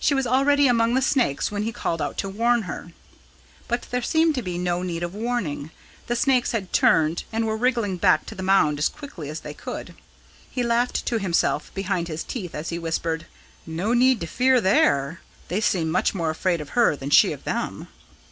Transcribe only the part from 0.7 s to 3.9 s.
the snakes when he called out to warn her. But